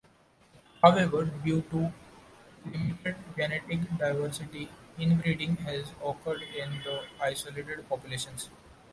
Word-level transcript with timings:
However, 0.81 1.25
due 1.25 1.61
to 1.69 1.93
limited 2.65 3.15
genetic 3.37 3.81
diversity, 3.99 4.67
inbreeding 4.97 5.57
has 5.57 5.91
occurred 6.03 6.41
in 6.41 6.71
these 6.71 6.87
isolated 7.21 7.87
populations. 7.87 8.49